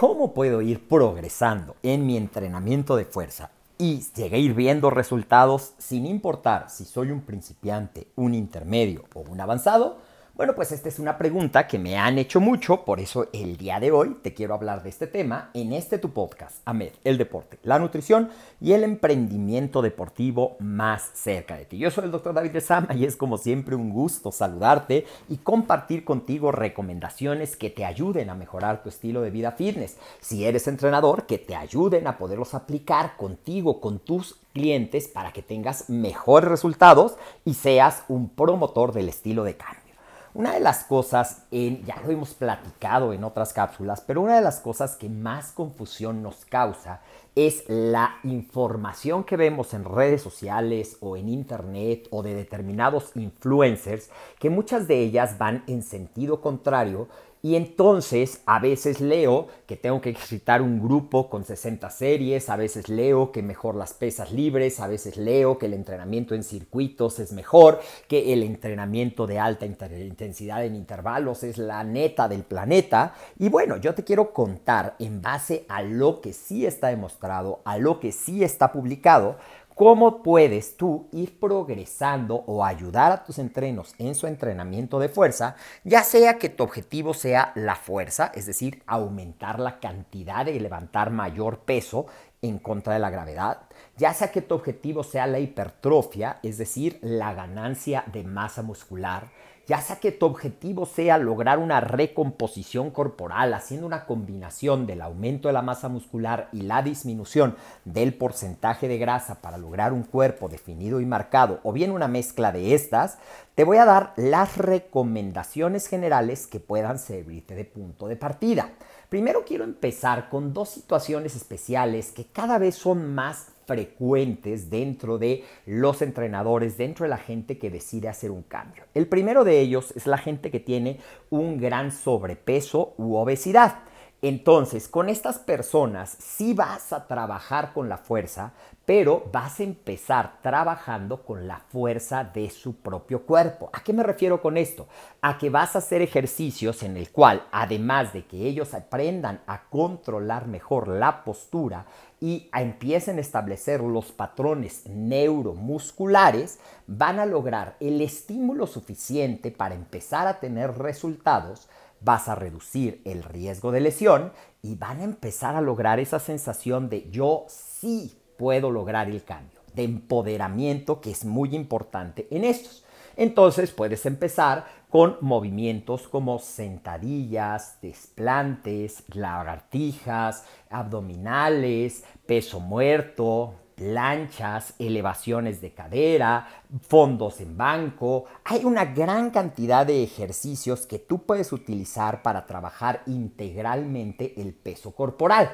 ¿Cómo 0.00 0.32
puedo 0.32 0.62
ir 0.62 0.88
progresando 0.88 1.76
en 1.82 2.06
mi 2.06 2.16
entrenamiento 2.16 2.96
de 2.96 3.04
fuerza 3.04 3.50
y 3.76 4.00
seguir 4.00 4.54
viendo 4.54 4.88
resultados 4.88 5.74
sin 5.76 6.06
importar 6.06 6.70
si 6.70 6.86
soy 6.86 7.10
un 7.10 7.20
principiante, 7.20 8.06
un 8.16 8.32
intermedio 8.32 9.04
o 9.12 9.20
un 9.20 9.42
avanzado? 9.42 9.98
Bueno, 10.40 10.54
pues 10.54 10.72
esta 10.72 10.88
es 10.88 10.98
una 10.98 11.18
pregunta 11.18 11.66
que 11.66 11.78
me 11.78 11.98
han 11.98 12.16
hecho 12.16 12.40
mucho, 12.40 12.82
por 12.86 12.98
eso 12.98 13.28
el 13.34 13.58
día 13.58 13.78
de 13.78 13.92
hoy 13.92 14.16
te 14.22 14.32
quiero 14.32 14.54
hablar 14.54 14.82
de 14.82 14.88
este 14.88 15.06
tema 15.06 15.50
en 15.52 15.74
este 15.74 15.98
tu 15.98 16.14
podcast, 16.14 16.62
AMED, 16.64 16.92
el 17.04 17.18
deporte, 17.18 17.58
la 17.62 17.78
nutrición 17.78 18.30
y 18.58 18.72
el 18.72 18.84
emprendimiento 18.84 19.82
deportivo 19.82 20.56
más 20.58 21.10
cerca 21.12 21.58
de 21.58 21.66
ti. 21.66 21.76
Yo 21.76 21.90
soy 21.90 22.06
el 22.06 22.10
doctor 22.10 22.32
David 22.32 22.58
Sama 22.60 22.94
y 22.94 23.04
es 23.04 23.16
como 23.16 23.36
siempre 23.36 23.74
un 23.74 23.90
gusto 23.90 24.32
saludarte 24.32 25.04
y 25.28 25.36
compartir 25.36 26.06
contigo 26.06 26.52
recomendaciones 26.52 27.54
que 27.54 27.68
te 27.68 27.84
ayuden 27.84 28.30
a 28.30 28.34
mejorar 28.34 28.82
tu 28.82 28.88
estilo 28.88 29.20
de 29.20 29.30
vida 29.30 29.52
fitness. 29.52 29.98
Si 30.20 30.46
eres 30.46 30.66
entrenador, 30.68 31.26
que 31.26 31.36
te 31.36 31.54
ayuden 31.54 32.06
a 32.06 32.16
poderlos 32.16 32.54
aplicar 32.54 33.18
contigo, 33.18 33.78
con 33.78 33.98
tus 33.98 34.36
clientes 34.54 35.06
para 35.06 35.34
que 35.34 35.42
tengas 35.42 35.90
mejores 35.90 36.48
resultados 36.48 37.18
y 37.44 37.52
seas 37.52 38.04
un 38.08 38.30
promotor 38.30 38.94
del 38.94 39.10
estilo 39.10 39.44
de 39.44 39.58
cambio. 39.58 39.89
Una 40.32 40.52
de 40.52 40.60
las 40.60 40.84
cosas, 40.84 41.42
ya 41.50 42.00
lo 42.04 42.12
hemos 42.12 42.34
platicado 42.34 43.12
en 43.12 43.24
otras 43.24 43.52
cápsulas, 43.52 44.00
pero 44.00 44.20
una 44.20 44.36
de 44.36 44.42
las 44.42 44.60
cosas 44.60 44.94
que 44.94 45.08
más 45.08 45.50
confusión 45.50 46.22
nos 46.22 46.44
causa 46.44 47.00
es 47.34 47.64
la 47.66 48.14
información 48.22 49.24
que 49.24 49.36
vemos 49.36 49.74
en 49.74 49.84
redes 49.84 50.22
sociales 50.22 50.98
o 51.00 51.16
en 51.16 51.28
internet 51.28 52.06
o 52.10 52.22
de 52.22 52.34
determinados 52.34 53.10
influencers, 53.16 54.08
que 54.38 54.50
muchas 54.50 54.86
de 54.86 55.00
ellas 55.00 55.36
van 55.36 55.64
en 55.66 55.82
sentido 55.82 56.40
contrario 56.40 57.08
y 57.42 57.56
entonces 57.56 58.42
a 58.44 58.58
veces 58.58 59.00
leo 59.00 59.48
que 59.66 59.76
tengo 59.76 60.00
que 60.00 60.10
ejercitar 60.10 60.60
un 60.60 60.80
grupo 60.80 61.30
con 61.30 61.44
60 61.44 61.88
series, 61.88 62.50
a 62.50 62.56
veces 62.56 62.88
leo 62.88 63.32
que 63.32 63.42
mejor 63.42 63.76
las 63.76 63.94
pesas 63.94 64.30
libres, 64.32 64.78
a 64.80 64.86
veces 64.86 65.16
leo 65.16 65.56
que 65.56 65.66
el 65.66 65.74
entrenamiento 65.74 66.34
en 66.34 66.42
circuitos 66.42 67.18
es 67.18 67.32
mejor, 67.32 67.80
que 68.08 68.32
el 68.34 68.42
entrenamiento 68.42 69.26
de 69.26 69.38
alta 69.38 69.64
intensidad 69.64 70.64
en 70.64 70.76
intervalos 70.76 71.42
es 71.42 71.56
la 71.56 71.82
neta 71.82 72.28
del 72.28 72.42
planeta. 72.42 73.14
Y 73.38 73.48
bueno, 73.48 73.78
yo 73.78 73.94
te 73.94 74.04
quiero 74.04 74.32
contar 74.32 74.96
en 74.98 75.22
base 75.22 75.64
a 75.68 75.82
lo 75.82 76.20
que 76.20 76.34
sí 76.34 76.66
está 76.66 76.88
demostrado, 76.88 77.60
a 77.64 77.78
lo 77.78 78.00
que 78.00 78.12
sí 78.12 78.44
está 78.44 78.70
publicado, 78.70 79.36
¿Cómo 79.80 80.22
puedes 80.22 80.76
tú 80.76 81.08
ir 81.10 81.38
progresando 81.40 82.34
o 82.46 82.66
ayudar 82.66 83.12
a 83.12 83.24
tus 83.24 83.38
entrenos 83.38 83.94
en 83.96 84.14
su 84.14 84.26
entrenamiento 84.26 84.98
de 84.98 85.08
fuerza, 85.08 85.56
ya 85.84 86.04
sea 86.04 86.36
que 86.36 86.50
tu 86.50 86.64
objetivo 86.64 87.14
sea 87.14 87.52
la 87.54 87.76
fuerza, 87.76 88.30
es 88.34 88.44
decir, 88.44 88.82
aumentar 88.86 89.58
la 89.58 89.80
cantidad 89.80 90.44
de 90.44 90.60
levantar 90.60 91.10
mayor 91.10 91.60
peso 91.60 92.04
en 92.42 92.58
contra 92.58 92.92
de 92.92 92.98
la 92.98 93.08
gravedad, 93.08 93.62
ya 93.96 94.12
sea 94.12 94.30
que 94.30 94.42
tu 94.42 94.54
objetivo 94.54 95.02
sea 95.02 95.26
la 95.26 95.38
hipertrofia, 95.38 96.40
es 96.42 96.58
decir, 96.58 96.98
la 97.00 97.32
ganancia 97.32 98.04
de 98.12 98.22
masa 98.22 98.60
muscular, 98.60 99.30
ya 99.70 99.80
sea 99.80 100.00
que 100.00 100.10
tu 100.10 100.26
objetivo 100.26 100.84
sea 100.84 101.16
lograr 101.16 101.60
una 101.60 101.80
recomposición 101.80 102.90
corporal 102.90 103.54
haciendo 103.54 103.86
una 103.86 104.04
combinación 104.04 104.84
del 104.84 105.00
aumento 105.00 105.46
de 105.46 105.54
la 105.54 105.62
masa 105.62 105.88
muscular 105.88 106.48
y 106.52 106.62
la 106.62 106.82
disminución 106.82 107.54
del 107.84 108.14
porcentaje 108.14 108.88
de 108.88 108.98
grasa 108.98 109.40
para 109.40 109.58
lograr 109.58 109.92
un 109.92 110.02
cuerpo 110.02 110.48
definido 110.48 111.00
y 111.00 111.06
marcado 111.06 111.60
o 111.62 111.72
bien 111.72 111.92
una 111.92 112.08
mezcla 112.08 112.50
de 112.50 112.74
estas, 112.74 113.18
te 113.54 113.62
voy 113.62 113.76
a 113.76 113.84
dar 113.84 114.12
las 114.16 114.56
recomendaciones 114.56 115.86
generales 115.86 116.48
que 116.48 116.58
puedan 116.58 116.98
servirte 116.98 117.54
de 117.54 117.64
punto 117.64 118.08
de 118.08 118.16
partida. 118.16 118.72
Primero 119.08 119.44
quiero 119.44 119.62
empezar 119.62 120.28
con 120.30 120.52
dos 120.52 120.70
situaciones 120.70 121.36
especiales 121.36 122.10
que 122.10 122.24
cada 122.24 122.58
vez 122.58 122.74
son 122.74 123.14
más 123.14 123.46
frecuentes 123.70 124.68
dentro 124.68 125.16
de 125.16 125.44
los 125.64 126.02
entrenadores, 126.02 126.76
dentro 126.76 127.04
de 127.04 127.10
la 127.10 127.18
gente 127.18 127.56
que 127.56 127.70
decide 127.70 128.08
hacer 128.08 128.32
un 128.32 128.42
cambio. 128.42 128.82
El 128.94 129.06
primero 129.06 129.44
de 129.44 129.60
ellos 129.60 129.92
es 129.94 130.08
la 130.08 130.18
gente 130.18 130.50
que 130.50 130.58
tiene 130.58 130.98
un 131.30 131.56
gran 131.56 131.92
sobrepeso 131.92 132.94
u 132.98 133.14
obesidad. 133.14 133.84
Entonces, 134.22 134.86
con 134.86 135.08
estas 135.08 135.38
personas 135.38 136.16
sí 136.18 136.52
vas 136.52 136.92
a 136.92 137.06
trabajar 137.06 137.72
con 137.72 137.88
la 137.88 137.96
fuerza, 137.96 138.52
pero 138.84 139.24
vas 139.32 139.60
a 139.60 139.62
empezar 139.62 140.40
trabajando 140.42 141.22
con 141.22 141.48
la 141.48 141.60
fuerza 141.68 142.24
de 142.24 142.50
su 142.50 142.76
propio 142.76 143.22
cuerpo. 143.24 143.70
¿A 143.72 143.82
qué 143.82 143.92
me 143.92 144.02
refiero 144.02 144.42
con 144.42 144.56
esto? 144.56 144.88
A 145.22 145.38
que 145.38 145.48
vas 145.48 145.74
a 145.74 145.78
hacer 145.78 146.02
ejercicios 146.02 146.82
en 146.82 146.96
el 146.96 147.10
cual, 147.10 147.44
además 147.50 148.12
de 148.12 148.26
que 148.26 148.46
ellos 148.46 148.74
aprendan 148.74 149.40
a 149.46 149.62
controlar 149.70 150.48
mejor 150.48 150.88
la 150.88 151.24
postura, 151.24 151.86
y 152.20 152.50
empiecen 152.54 153.16
a 153.16 153.22
establecer 153.22 153.80
los 153.80 154.12
patrones 154.12 154.86
neuromusculares, 154.86 156.58
van 156.86 157.18
a 157.18 157.24
lograr 157.24 157.76
el 157.80 158.02
estímulo 158.02 158.66
suficiente 158.66 159.50
para 159.50 159.74
empezar 159.74 160.26
a 160.26 160.38
tener 160.38 160.76
resultados, 160.76 161.68
vas 162.00 162.28
a 162.28 162.34
reducir 162.34 163.02
el 163.04 163.22
riesgo 163.22 163.72
de 163.72 163.80
lesión 163.80 164.32
y 164.62 164.76
van 164.76 165.00
a 165.00 165.04
empezar 165.04 165.56
a 165.56 165.60
lograr 165.60 166.00
esa 166.00 166.18
sensación 166.18 166.88
de 166.88 167.10
yo 167.10 167.46
sí 167.48 168.16
puedo 168.36 168.70
lograr 168.70 169.08
el 169.08 169.22
cambio, 169.24 169.60
de 169.74 169.84
empoderamiento 169.84 171.00
que 171.00 171.10
es 171.10 171.24
muy 171.24 171.54
importante 171.54 172.26
en 172.30 172.44
estos. 172.44 172.84
Entonces 173.16 173.70
puedes 173.72 174.06
empezar 174.06 174.64
con 174.88 175.18
movimientos 175.20 176.08
como 176.08 176.38
sentadillas, 176.38 177.78
desplantes, 177.82 179.04
lagartijas, 179.14 180.46
abdominales, 180.70 182.04
peso 182.26 182.60
muerto, 182.60 183.54
planchas, 183.80 184.74
elevaciones 184.78 185.62
de 185.62 185.72
cadera, 185.72 186.46
fondos 186.86 187.40
en 187.40 187.56
banco. 187.56 188.26
Hay 188.44 188.66
una 188.66 188.84
gran 188.84 189.30
cantidad 189.30 189.86
de 189.86 190.02
ejercicios 190.02 190.86
que 190.86 190.98
tú 190.98 191.22
puedes 191.22 191.50
utilizar 191.50 192.20
para 192.20 192.44
trabajar 192.44 193.00
integralmente 193.06 194.38
el 194.38 194.52
peso 194.52 194.90
corporal. 194.90 195.50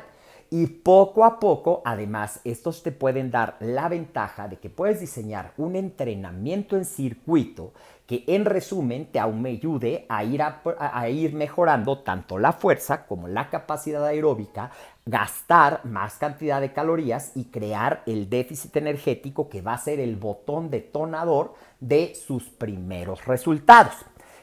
Y 0.50 0.66
poco 0.66 1.24
a 1.24 1.38
poco, 1.38 1.82
además, 1.84 2.40
estos 2.42 2.82
te 2.82 2.90
pueden 2.90 3.30
dar 3.30 3.58
la 3.60 3.88
ventaja 3.88 4.48
de 4.48 4.58
que 4.58 4.70
puedes 4.70 4.98
diseñar 4.98 5.52
un 5.56 5.76
entrenamiento 5.76 6.76
en 6.76 6.84
circuito 6.84 7.74
que 8.06 8.24
en 8.28 8.44
resumen 8.44 9.06
te 9.06 9.18
ayude 9.18 10.06
a 10.08 10.24
ir, 10.24 10.42
a, 10.42 11.08
ir 11.08 11.34
mejorando 11.34 11.98
tanto 11.98 12.38
la 12.38 12.52
fuerza 12.52 13.06
como 13.06 13.26
la 13.26 13.50
capacidad 13.50 14.04
aeróbica, 14.04 14.70
gastar 15.04 15.84
más 15.84 16.14
cantidad 16.14 16.60
de 16.60 16.72
calorías 16.72 17.32
y 17.34 17.46
crear 17.46 18.02
el 18.06 18.30
déficit 18.30 18.76
energético 18.76 19.48
que 19.48 19.60
va 19.60 19.74
a 19.74 19.78
ser 19.78 19.98
el 19.98 20.16
botón 20.16 20.70
detonador 20.70 21.54
de 21.80 22.14
sus 22.14 22.44
primeros 22.44 23.24
resultados. 23.26 23.94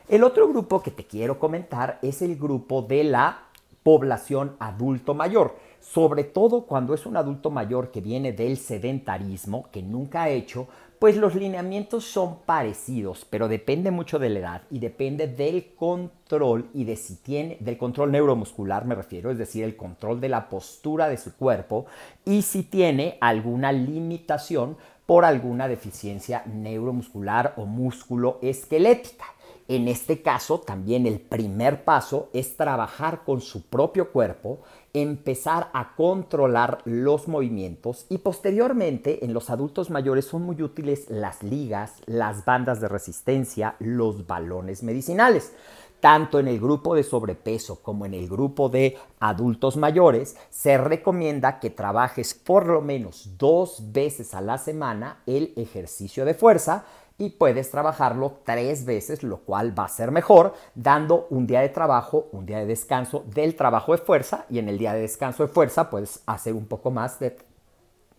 El 0.10 0.24
otro 0.24 0.50
grupo 0.50 0.84
que 0.84 0.92
te 0.92 1.06
quiero 1.06 1.40
comentar 1.40 2.00
es 2.02 2.22
el 2.22 2.36
grupo 2.36 2.82
de 2.82 3.06
la 3.06 3.44
población 3.84 4.56
adulto 4.60 5.14
mayor 5.14 5.56
sobre 5.84 6.24
todo 6.24 6.62
cuando 6.62 6.94
es 6.94 7.06
un 7.06 7.18
adulto 7.18 7.52
mayor 7.52 7.92
que 7.92 8.00
viene 8.00 8.32
del 8.32 8.58
sedentarismo, 8.58 9.68
que 9.72 9.84
nunca 9.84 10.24
ha 10.24 10.30
hecho, 10.30 10.68
pues 10.98 11.18
los 11.18 11.36
lineamientos 11.36 12.06
son 12.06 12.38
parecidos, 12.46 13.28
pero 13.30 13.50
depende 13.50 13.92
mucho 13.92 14.18
de 14.18 14.30
la 14.30 14.40
edad 14.40 14.62
y 14.72 14.80
depende 14.80 15.28
del 15.28 15.76
control 15.76 16.70
y 16.74 16.86
de 16.86 16.96
si 16.96 17.18
tiene, 17.18 17.58
del 17.60 17.78
control 17.78 18.14
neuromuscular 18.14 18.86
me 18.86 18.96
refiero, 18.96 19.30
es 19.30 19.38
decir, 19.38 19.66
el 19.66 19.76
control 19.76 20.22
de 20.22 20.30
la 20.30 20.48
postura 20.48 21.10
de 21.10 21.18
su 21.18 21.36
cuerpo 21.36 21.86
y 22.24 22.44
si 22.44 22.64
tiene 22.64 23.18
alguna 23.20 23.74
limitación 23.74 24.78
por 25.06 25.26
alguna 25.26 25.68
deficiencia 25.68 26.44
neuromuscular 26.46 27.54
o 27.58 27.66
músculo 27.66 28.40
esquelética. 28.42 29.26
En 29.74 29.88
este 29.88 30.22
caso, 30.22 30.60
también 30.60 31.08
el 31.08 31.20
primer 31.20 31.84
paso 31.84 32.30
es 32.32 32.58
trabajar 32.58 33.24
con 33.26 33.42
su 33.42 33.64
propio 33.64 34.12
cuerpo 34.12 34.60
empezar 34.94 35.72
a 35.74 35.96
controlar 35.96 36.84
los 36.86 37.28
movimientos 37.28 38.06
y 38.08 38.20
posteriormente 38.20 39.26
en 39.26 39.34
los 39.34 39.50
adultos 39.50 39.90
mayores 39.90 40.26
son 40.26 40.44
muy 40.44 40.62
útiles 40.62 41.10
las 41.10 41.42
ligas, 41.42 42.04
las 42.06 42.46
bandas 42.46 42.82
de 42.82 42.88
resistencia, 42.88 43.76
los 43.80 44.28
balones 44.28 44.84
medicinales. 44.84 45.54
Tanto 46.00 46.38
en 46.38 46.50
el 46.50 46.60
grupo 46.60 46.94
de 46.94 47.02
sobrepeso 47.02 47.82
como 47.82 48.06
en 48.06 48.14
el 48.14 48.30
grupo 48.30 48.70
de 48.70 48.98
adultos 49.20 49.76
mayores, 49.76 50.36
se 50.52 50.78
recomienda 50.78 51.60
que 51.60 51.72
trabajes 51.72 52.36
por 52.36 52.68
lo 52.68 52.82
menos 52.82 53.38
dos 53.40 53.92
veces 53.92 54.36
a 54.36 54.42
la 54.42 54.60
semana 54.60 55.24
el 55.26 55.52
ejercicio 55.56 56.26
de 56.26 56.36
fuerza 56.36 56.86
y 57.18 57.30
puedes 57.32 57.72
trabajarlo 57.72 58.40
tres 58.44 58.86
veces, 58.86 59.24
lo 59.24 59.38
cual 59.38 59.78
va 59.78 59.86
a 59.86 59.90
ser 59.90 60.12
mejor, 60.12 60.54
dando 60.76 61.28
un 61.30 61.48
día 61.48 61.62
de 61.62 61.70
trabajo, 61.70 62.28
un 62.32 62.46
día 62.46 62.60
de 62.60 62.66
descanso 62.66 63.24
del 63.28 63.56
trabajo 63.56 63.92
de 63.92 64.00
fuerza 64.00 64.46
y 64.50 64.60
en 64.60 64.70
el 64.70 64.78
día 64.78 64.94
de 64.94 65.02
descanso 65.02 65.44
de 65.44 65.54
fuerza 65.54 65.90
puedes 65.90 66.22
hacer 66.26 66.54
un 66.54 66.66
poco 66.66 66.92
más 66.92 67.20
de 67.20 67.38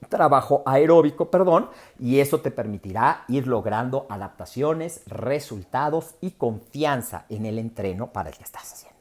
trabajo 0.09 0.63
aeróbico, 0.67 1.31
perdón, 1.31 1.71
y 1.99 2.21
eso 2.21 2.41
te 2.41 2.51
permitirá 2.51 3.25
ir 3.29 3.47
logrando 3.47 4.07
adaptaciones, 4.09 5.03
resultados 5.07 6.15
y 6.21 6.33
confianza 6.33 7.25
en 7.29 7.47
el 7.47 7.59
entreno 7.59 8.13
para 8.13 8.31
el 8.31 8.37
que 8.37 8.45
estás 8.45 8.73
haciendo. 8.73 8.94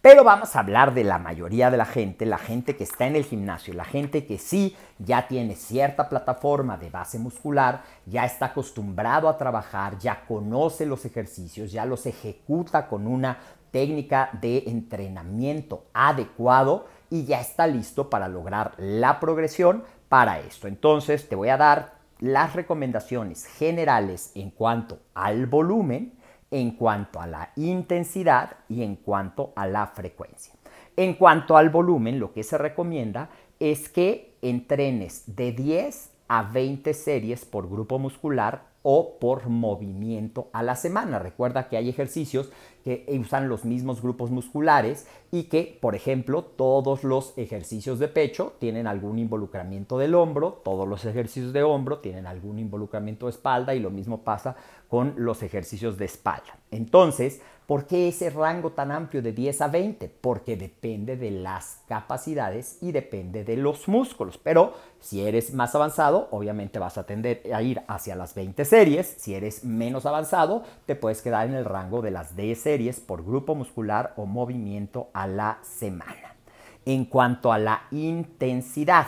Pero 0.00 0.22
vamos 0.22 0.54
a 0.54 0.60
hablar 0.60 0.94
de 0.94 1.02
la 1.02 1.18
mayoría 1.18 1.72
de 1.72 1.76
la 1.76 1.84
gente, 1.84 2.24
la 2.24 2.38
gente 2.38 2.76
que 2.76 2.84
está 2.84 3.08
en 3.08 3.16
el 3.16 3.24
gimnasio, 3.24 3.74
la 3.74 3.84
gente 3.84 4.24
que 4.24 4.38
sí 4.38 4.76
ya 4.98 5.26
tiene 5.26 5.56
cierta 5.56 6.08
plataforma 6.08 6.76
de 6.76 6.88
base 6.88 7.18
muscular, 7.18 7.82
ya 8.06 8.24
está 8.24 8.46
acostumbrado 8.46 9.28
a 9.28 9.36
trabajar, 9.36 9.98
ya 9.98 10.24
conoce 10.26 10.86
los 10.86 11.04
ejercicios, 11.04 11.72
ya 11.72 11.84
los 11.84 12.06
ejecuta 12.06 12.86
con 12.86 13.08
una 13.08 13.38
técnica 13.72 14.30
de 14.40 14.64
entrenamiento 14.68 15.86
adecuado 15.92 16.86
y 17.10 17.24
ya 17.24 17.40
está 17.40 17.66
listo 17.66 18.08
para 18.08 18.28
lograr 18.28 18.74
la 18.78 19.18
progresión 19.18 19.82
para 20.08 20.38
esto. 20.38 20.68
Entonces 20.68 21.28
te 21.28 21.34
voy 21.34 21.48
a 21.48 21.56
dar 21.56 21.98
las 22.20 22.54
recomendaciones 22.54 23.46
generales 23.46 24.30
en 24.36 24.50
cuanto 24.50 25.00
al 25.14 25.46
volumen 25.46 26.17
en 26.50 26.72
cuanto 26.72 27.20
a 27.20 27.26
la 27.26 27.52
intensidad 27.56 28.56
y 28.68 28.82
en 28.82 28.96
cuanto 28.96 29.52
a 29.56 29.66
la 29.66 29.86
frecuencia. 29.88 30.54
En 30.96 31.14
cuanto 31.14 31.56
al 31.56 31.70
volumen, 31.70 32.18
lo 32.18 32.32
que 32.32 32.42
se 32.42 32.58
recomienda 32.58 33.30
es 33.60 33.88
que 33.88 34.36
entrenes 34.42 35.24
de 35.36 35.52
10 35.52 36.12
a 36.28 36.42
20 36.42 36.94
series 36.94 37.44
por 37.44 37.68
grupo 37.68 37.98
muscular 37.98 38.68
o 38.82 39.18
por 39.18 39.48
movimiento 39.48 40.48
a 40.52 40.62
la 40.62 40.76
semana. 40.76 41.18
Recuerda 41.18 41.68
que 41.68 41.76
hay 41.76 41.88
ejercicios 41.88 42.50
que 42.88 43.04
usan 43.18 43.50
los 43.50 43.66
mismos 43.66 44.00
grupos 44.00 44.30
musculares 44.30 45.06
y 45.30 45.44
que, 45.44 45.76
por 45.78 45.94
ejemplo, 45.94 46.42
todos 46.42 47.04
los 47.04 47.36
ejercicios 47.36 47.98
de 47.98 48.08
pecho 48.08 48.54
tienen 48.58 48.86
algún 48.86 49.18
involucramiento 49.18 49.98
del 49.98 50.14
hombro, 50.14 50.62
todos 50.64 50.88
los 50.88 51.04
ejercicios 51.04 51.52
de 51.52 51.62
hombro 51.62 51.98
tienen 51.98 52.26
algún 52.26 52.58
involucramiento 52.58 53.26
de 53.26 53.32
espalda 53.32 53.74
y 53.74 53.80
lo 53.80 53.90
mismo 53.90 54.22
pasa 54.22 54.56
con 54.88 55.12
los 55.18 55.42
ejercicios 55.42 55.98
de 55.98 56.06
espalda. 56.06 56.56
Entonces, 56.70 57.42
¿por 57.66 57.86
qué 57.86 58.08
ese 58.08 58.30
rango 58.30 58.70
tan 58.70 58.90
amplio 58.90 59.20
de 59.20 59.32
10 59.32 59.60
a 59.60 59.68
20? 59.68 60.08
Porque 60.08 60.56
depende 60.56 61.18
de 61.18 61.30
las 61.30 61.82
capacidades 61.86 62.78
y 62.80 62.92
depende 62.92 63.44
de 63.44 63.58
los 63.58 63.86
músculos. 63.86 64.38
Pero 64.38 64.72
si 65.00 65.26
eres 65.26 65.52
más 65.52 65.74
avanzado, 65.74 66.28
obviamente 66.30 66.78
vas 66.78 66.96
a 66.96 67.04
tender 67.04 67.42
a 67.52 67.60
ir 67.60 67.82
hacia 67.86 68.16
las 68.16 68.34
20 68.34 68.64
series. 68.64 69.14
Si 69.18 69.34
eres 69.34 69.62
menos 69.62 70.06
avanzado, 70.06 70.62
te 70.86 70.96
puedes 70.96 71.20
quedar 71.20 71.46
en 71.46 71.54
el 71.54 71.66
rango 71.66 72.00
de 72.00 72.10
las 72.10 72.34
10 72.34 72.58
series 72.58 72.77
por 73.00 73.24
grupo 73.24 73.54
muscular 73.54 74.14
o 74.16 74.26
movimiento 74.26 75.10
a 75.12 75.26
la 75.26 75.58
semana. 75.62 76.36
En 76.84 77.04
cuanto 77.04 77.52
a 77.52 77.58
la 77.58 77.82
intensidad, 77.90 79.06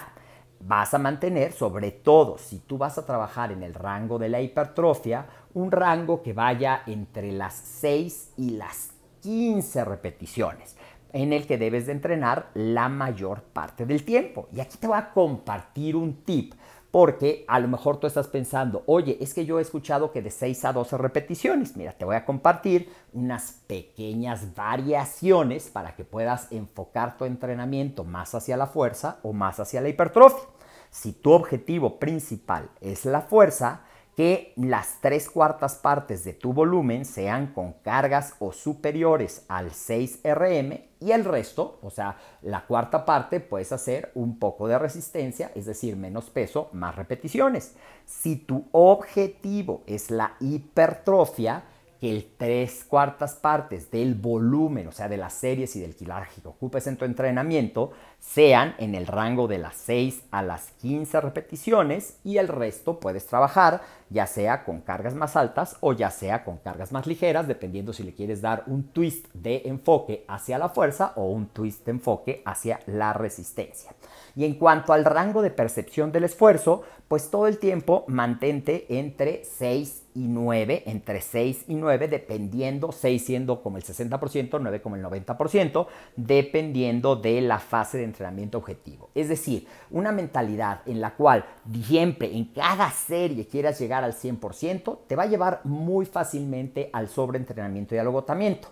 vas 0.61 0.93
a 0.93 0.99
mantener, 0.99 1.53
sobre 1.53 1.91
todo 1.91 2.37
si 2.37 2.59
tú 2.59 2.77
vas 2.77 2.99
a 2.99 3.07
trabajar 3.07 3.53
en 3.53 3.63
el 3.63 3.75
rango 3.75 4.19
de 4.19 4.29
la 4.29 4.41
hipertrofia, 4.41 5.27
un 5.55 5.71
rango 5.71 6.23
que 6.23 6.33
vaya 6.33 6.83
entre 6.87 7.33
las 7.33 7.55
6 7.55 8.33
y 8.37 8.51
las 8.51 8.93
15 9.23 9.85
repeticiones, 9.85 10.77
en 11.13 11.33
el 11.33 11.47
que 11.47 11.59
debes 11.59 11.87
de 11.87 11.93
entrenar 11.93 12.51
la 12.55 12.89
mayor 12.89 13.43
parte 13.43 13.87
del 13.87 14.05
tiempo. 14.05 14.49
Y 14.53 14.61
aquí 14.61 14.77
te 14.79 14.87
voy 14.87 14.99
a 14.99 15.13
compartir 15.13 15.97
un 15.97 16.23
tip, 16.25 16.55
porque 16.91 17.45
a 17.47 17.61
lo 17.61 17.69
mejor 17.69 17.99
tú 17.99 18.07
estás 18.07 18.27
pensando, 18.27 18.83
oye, 18.87 19.17
es 19.21 19.33
que 19.33 19.47
yo 19.47 19.59
he 19.59 19.63
escuchado 19.63 20.11
que 20.11 20.23
de 20.23 20.31
6 20.31 20.65
a 20.65 20.73
12 20.73 20.99
repeticiones. 20.99 21.77
Mira, 21.77 21.93
te 21.93 22.05
voy 22.05 22.17
a 22.17 22.25
compartir 22.25 22.93
unas 23.13 23.61
pequeñas 23.67 24.55
variaciones 24.55 25.69
para 25.69 25.95
que 25.95 26.05
puedas 26.05 26.51
enfocar 26.51 27.17
tu 27.17 27.25
entrenamiento 27.25 28.05
más 28.05 28.35
hacia 28.35 28.57
la 28.57 28.67
fuerza 28.67 29.19
o 29.23 29.33
más 29.33 29.61
hacia 29.61 29.81
la 29.81 29.89
hipertrofia. 29.89 30.49
Si 30.91 31.13
tu 31.13 31.31
objetivo 31.31 32.01
principal 32.01 32.71
es 32.81 33.05
la 33.05 33.21
fuerza, 33.21 33.83
que 34.17 34.53
las 34.57 34.99
tres 35.01 35.31
cuartas 35.31 35.77
partes 35.77 36.25
de 36.25 36.33
tu 36.33 36.53
volumen 36.53 37.05
sean 37.05 37.55
con 37.55 37.75
cargas 37.75 38.35
o 38.41 38.53
superiores 38.53 39.45
al 39.49 39.71
6 39.71 40.21
RM 40.25 40.90
y 41.01 41.13
el 41.13 41.25
resto, 41.25 41.79
o 41.83 41.91
sea, 41.91 42.17
la 42.43 42.67
cuarta 42.67 43.05
parte 43.05 43.41
puedes 43.41 43.73
hacer 43.73 44.13
un 44.15 44.39
poco 44.39 44.69
de 44.69 44.79
resistencia, 44.79 45.51
es 45.55 45.65
decir, 45.65 45.97
menos 45.97 46.29
peso, 46.29 46.69
más 46.73 46.95
repeticiones. 46.95 47.75
Si 48.05 48.37
tu 48.37 48.67
objetivo 48.73 49.83
es 49.87 50.11
la 50.11 50.35
hipertrofia, 50.41 51.65
que 52.01 52.11
el 52.11 52.31
tres 52.37 52.85
cuartas 52.85 53.35
partes 53.35 53.91
del 53.91 54.15
volumen, 54.15 54.89
o 54.89 54.93
sea, 54.93 55.09
de 55.09 55.19
las 55.19 55.35
series 55.35 55.77
y 55.77 55.81
del 55.81 55.95
kilaje 55.95 56.41
que 56.41 56.49
ocupes 56.49 56.87
en 56.87 56.97
tu 56.97 57.05
entrenamiento, 57.05 57.93
sean 58.19 58.75
en 58.79 58.95
el 58.95 59.07
rango 59.07 59.49
de 59.49 59.59
las 59.59 59.77
6 59.77 60.25
a 60.31 60.43
las 60.43 60.71
15 60.81 61.21
repeticiones 61.21 62.19
y 62.25 62.39
el 62.39 62.49
resto 62.49 63.01
puedes 63.01 63.27
trabajar 63.27 63.83
ya 64.11 64.27
sea 64.27 64.65
con 64.65 64.81
cargas 64.81 65.15
más 65.15 65.37
altas 65.37 65.77
o 65.81 65.93
ya 65.93 66.11
sea 66.11 66.45
con 66.45 66.59
cargas 66.59 66.93
más 66.93 67.07
ligeras, 67.07 67.49
dependiendo 67.49 67.93
si 67.93 68.03
le 68.03 68.13
quieres 68.13 68.43
dar 68.43 68.65
un 68.67 68.85
twist 68.93 69.27
de 69.33 69.63
enfoque 69.65 70.25
hacia 70.29 70.59
la 70.59 70.69
fuerza 70.69 71.13
o 71.17 71.31
un 71.31 71.47
twist 71.47 71.87
de 71.87 71.93
enfoque 71.93 72.43
hacia 72.45 72.81
la 72.87 73.13
resistencia. 73.13 73.93
Y 74.37 74.45
en 74.45 74.55
cuanto 74.55 74.93
al 74.93 75.05
rango 75.05 75.43
de 75.43 75.51
percepción 75.51 76.13
del 76.13 76.25
esfuerzo, 76.25 76.83
pues 77.09 77.31
todo 77.31 77.49
el 77.49 77.59
tiempo 77.59 78.05
mantente 78.07 78.87
entre 78.89 79.45
6 79.45 80.05
y 80.15 80.29
9, 80.29 80.85
entre 80.87 81.21
6 81.21 81.65
y 81.67 81.75
9, 81.75 82.07
dependiendo, 82.09 82.93
6 82.93 83.25
siendo 83.25 83.63
como 83.63 83.79
el 83.79 83.85
60%, 83.85 84.59
9 84.61 84.81
como 84.81 84.97
el 84.97 85.03
90%, 85.03 85.87
dependiendo 86.15 87.17
de 87.17 87.41
la 87.41 87.59
fase 87.59 87.99
de 87.99 88.05
entrenamiento 88.05 88.59
objetivo. 88.59 89.11
Es 89.15 89.29
decir, 89.29 89.67
una 89.91 90.13
mentalidad 90.13 90.83
en 90.87 91.01
la 91.01 91.17
cual 91.17 91.45
siempre 91.85 92.33
en 92.37 92.45
cada 92.47 92.91
serie 92.93 93.49
quieras 93.49 93.81
llegar 93.81 94.00
al 94.05 94.15
100%, 94.15 95.01
te 95.07 95.17
va 95.17 95.25
a 95.25 95.27
llevar 95.27 95.61
muy 95.65 96.07
fácilmente 96.07 96.91
al 96.93 97.09
sobreentrenamiento 97.09 97.95
y 97.95 97.99
al 97.99 98.07
agotamiento. 98.07 98.69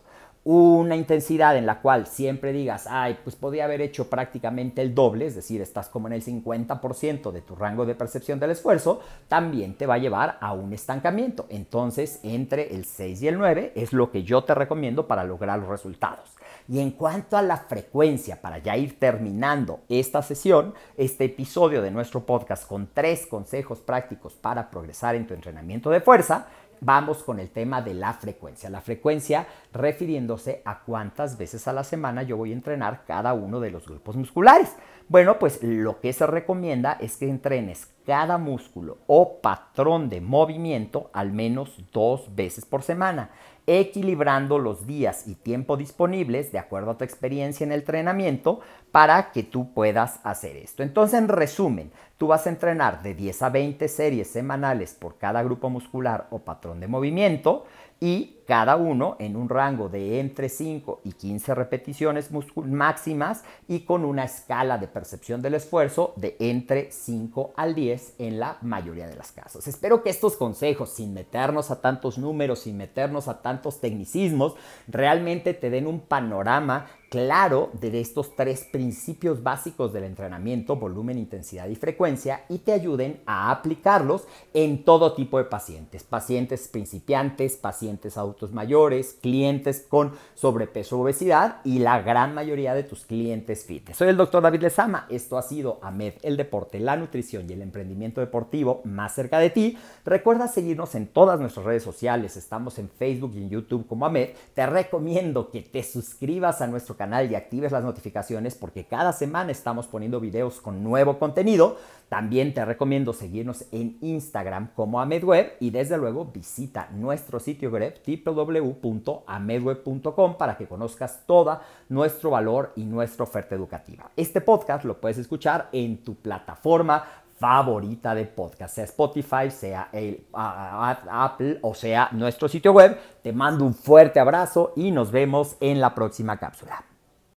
Una 0.51 0.97
intensidad 0.97 1.59
en 1.59 1.67
la 1.67 1.83
cual 1.83 2.07
siempre 2.07 2.55
digas, 2.55 2.87
ay, 2.89 3.19
pues 3.23 3.37
podía 3.37 3.67
haber 3.67 3.83
hecho 3.83 4.09
prácticamente 4.09 4.81
el 4.81 4.95
doble, 4.95 5.27
es 5.27 5.35
decir, 5.35 5.61
estás 5.61 5.91
como 5.91 6.07
en 6.07 6.15
el 6.15 6.25
50% 6.25 7.33
de 7.33 7.43
tu 7.43 7.55
rango 7.55 7.85
de 7.85 7.95
percepción 7.95 8.41
del 8.41 8.53
esfuerzo, 8.53 9.01
también 9.29 9.75
te 9.75 9.85
va 9.85 9.97
a 9.97 9.99
llevar 9.99 10.39
a 10.41 10.55
un 10.55 10.73
estancamiento. 10.73 11.45
Entonces, 11.51 12.21
entre 12.23 12.75
el 12.75 12.87
6 12.87 13.21
y 13.21 13.29
el 13.29 13.37
9 13.37 13.73
es 13.75 13.93
lo 13.93 14.11
que 14.11 14.23
yo 14.23 14.43
te 14.43 14.55
recomiendo 14.55 15.07
para 15.07 15.23
lograr 15.23 15.59
los 15.59 15.69
resultados. 15.69 16.31
Y 16.67 16.81
en 16.81 16.93
cuanto 16.93 17.37
a 17.37 17.43
la 17.43 17.59
frecuencia, 17.59 18.41
para 18.41 18.57
ya 18.57 18.75
ir 18.77 18.99
terminando 18.99 19.81
esta 19.91 20.23
sesión, 20.23 20.73
este 20.97 21.27
episodio 21.27 21.83
de 21.83 21.91
nuestro 21.91 22.25
podcast 22.25 22.67
con 22.67 22.89
tres 22.95 23.27
consejos 23.27 23.81
prácticos 23.81 24.33
para 24.33 24.71
progresar 24.71 25.15
en 25.15 25.27
tu 25.27 25.35
entrenamiento 25.35 25.91
de 25.91 26.01
fuerza, 26.01 26.47
vamos 26.81 27.23
con 27.23 27.41
el 27.41 27.51
tema 27.51 27.83
de 27.83 27.95
la 27.95 28.15
frecuencia. 28.15 28.71
La 28.71 28.81
frecuencia 28.81 29.47
refiriéndose 29.73 30.63
a 30.65 30.81
cuántas 30.81 31.39
veces 31.39 31.67
a 31.69 31.73
la 31.73 31.85
semana 31.85 32.23
yo 32.23 32.37
voy 32.37 32.51
a 32.51 32.55
entrenar 32.55 33.05
cada 33.07 33.35
uno 33.35 33.61
de 33.61 33.71
los 33.71 33.87
grupos 33.87 34.17
musculares. 34.17 34.75
Bueno, 35.09 35.39
pues 35.39 35.63
lo 35.63 36.01
que 36.01 36.13
se 36.13 36.27
recomienda 36.27 36.99
es 37.01 37.17
que 37.17 37.29
entrenes 37.29 37.89
cada 38.05 38.39
músculo 38.39 38.99
o 39.07 39.41
patrón 39.41 40.09
de 40.09 40.21
movimiento 40.21 41.11
al 41.13 41.33
menos 41.33 41.83
dos 41.93 42.35
veces 42.35 42.65
por 42.65 42.83
semana 42.83 43.31
equilibrando 43.69 44.59
los 44.59 44.87
días 44.87 45.29
y 45.29 45.35
tiempo 45.35 45.77
disponibles 45.77 46.51
de 46.53 46.59
acuerdo 46.59 46.93
a 46.93 46.99
tu 46.99 47.05
experiencia 47.05 47.65
en 47.65 47.73
el 47.73 47.81
entrenamiento 47.81 48.61
para 48.91 49.31
que 49.31 49.43
tú 49.43 49.75
puedas 49.75 50.21
hacer 50.25 50.57
esto. 50.57 50.83
Entonces, 50.83 51.19
en 51.19 51.29
resumen, 51.29 51.93
tú 52.17 52.29
vas 52.29 52.47
a 52.47 52.51
entrenar 52.51 53.03
de 53.03 53.13
10 53.13 53.43
a 53.43 53.51
20 53.51 53.87
series 53.89 54.31
semanales 54.31 54.95
por 54.95 55.19
cada 55.19 55.43
grupo 55.43 55.69
muscular 55.69 56.29
o 56.31 56.39
patrón 56.39 56.81
de 56.81 56.89
movimiento 56.89 57.67
y 58.01 58.37
cada 58.47 58.77
uno 58.77 59.17
en 59.19 59.37
un 59.37 59.49
rango 59.49 59.91
de 59.91 60.21
entre 60.21 60.49
5 60.49 61.03
y 61.05 61.13
15 61.13 61.55
repeticiones 61.55 62.31
máximas 62.57 63.45
y 63.69 63.81
con 63.81 64.07
una 64.07 64.25
escala 64.25 64.79
de 64.79 64.89
percepción 64.89 65.43
del 65.43 65.55
esfuerzo 65.55 66.15
de 66.17 66.35
entre 66.39 66.91
5 66.91 67.53
al 67.57 67.75
10 67.75 68.15
en 68.19 68.41
la 68.41 68.57
mayoría 68.63 69.07
de 69.07 69.17
las 69.17 69.33
casos. 69.33 69.67
Espero 69.67 70.03
que 70.03 70.11
estos 70.11 70.37
consejos, 70.37 70.91
sin 70.91 71.13
meternos 71.13 71.71
a 71.71 71.83
tantos 71.83 72.17
números, 72.17 72.61
sin 72.61 72.79
meternos 72.79 73.29
a 73.29 73.43
tantos 73.43 73.81
tecnicismos, 73.81 74.55
realmente 74.87 75.53
te 75.53 75.69
den 75.69 75.87
un 75.87 76.01
panorama 76.01 76.87
claro 77.09 77.71
de 77.73 78.01
estos 78.01 78.37
tres 78.37 78.67
principios 78.71 79.43
básicos 79.43 79.93
del 79.93 80.05
entrenamiento, 80.05 80.77
volumen, 80.77 81.19
intensidad 81.19 81.69
y 81.69 81.75
frecuencia, 81.75 82.45
y 82.49 82.59
te 82.59 82.73
ayuden 82.73 83.21
a 83.27 83.51
aplicarlos 83.51 84.27
en 84.53 84.85
todo 84.85 85.15
tipo 85.15 85.39
de 85.39 85.45
pacientes, 85.45 86.05
pacientes 86.05 86.69
principiantes, 86.69 87.57
pacientes 87.57 88.19
adultos 88.19 88.53
mayores, 88.53 89.17
clientes 89.21 89.87
con 89.89 90.13
sobrepeso 90.35 90.99
o 90.99 91.03
obesidad 91.03 91.61
y 91.65 91.79
la 91.79 92.03
gran 92.03 92.35
mayoría 92.35 92.75
de 92.75 92.83
tus 92.83 93.07
clientes 93.07 93.65
fitness. 93.65 93.97
Soy 93.97 94.09
el 94.09 94.17
doctor 94.17 94.43
David 94.43 94.63
Lezama, 94.63 95.07
esto 95.09 95.39
ha 95.39 95.43
sido 95.43 95.79
AMED, 95.83 96.15
el 96.23 96.37
deporte, 96.37 96.79
la 96.81 96.97
nutrición 96.97 97.49
y 97.49 97.53
el 97.55 97.63
emprendimiento 97.63 98.21
deportivo 98.21 98.83
más 98.85 99.15
cerca 99.15 99.39
de 99.39 99.51
ti. 99.51 99.79
Recuerda 100.05 100.49
seguirnos 100.49 100.95
en 100.95 101.07
todas 101.07 101.41
nuestras 101.41 101.65
redes 101.65 101.83
sociales, 101.83 102.37
estamos 102.37 102.79
en 102.79 102.91
Facebook 102.91 103.33
y 103.35 103.39
en 103.39 103.51
YouTube 103.51 103.87
como 103.87 104.05
AMED. 104.07 104.31
Te 104.55 104.67
recomiendo 104.67 105.51
que 105.51 105.63
te 105.63 105.83
suscribas 105.83 106.61
a 106.61 106.67
nuestro 106.67 106.98
canal 106.99 107.31
y 107.31 107.35
actives 107.35 107.73
las 107.73 107.83
notificaciones 107.83 108.55
porque 108.55 108.85
cada 108.85 109.15
semana 109.15 109.51
estamos 109.51 109.87
poniendo 109.87 110.21
videos 110.21 110.61
con 110.61 110.85
nuevo 110.85 111.19
contenido. 111.19 111.79
También 112.11 112.53
te 112.53 112.63
recomiendo 112.65 113.15
seguirnos 113.15 113.65
en 113.73 113.97
Instagram 114.03 114.69
como 114.75 115.01
AmedWeb 115.01 115.55
y 115.61 115.71
desde 115.71 115.97
luego 115.97 116.27
visita 116.27 116.91
nuestro 116.93 117.41
sitio 117.41 117.71
web 117.71 117.99
www.amedweb.com 118.25 120.37
para 120.37 120.59
que 120.59 120.67
conozcas 120.67 121.23
todo 121.27 121.61
nuestro 121.89 122.31
valor 122.31 122.73
y 122.77 122.85
nuestra 122.85 123.25
oferta 123.25 123.55
educativa. 123.55 124.11
Este 124.17 124.43
podcast 124.43 124.85
lo 124.85 125.01
puedes 125.01 125.19
escuchar 125.19 125.69
en 125.73 126.03
tu 126.03 126.17
plataforma 126.17 127.05
favorita 127.39 128.15
de 128.15 128.25
podcast, 128.27 128.75
sea 128.75 128.85
Spotify, 128.85 129.51
sea 129.51 129.89
el, 129.93 130.27
Apple 130.33 131.59
o 131.63 131.75
sea 131.75 132.09
nuestro 132.13 132.49
sitio 132.49 132.73
web. 132.73 132.99
Te 133.23 133.33
mando 133.33 133.65
un 133.65 133.75
fuerte 133.75 134.21
abrazo 134.21 134.73
y 134.77 134.91
nos 134.91 135.11
vemos 135.11 135.57
en 135.61 135.81
la 135.81 135.95
próxima 135.95 136.37
cápsula. 136.37 136.85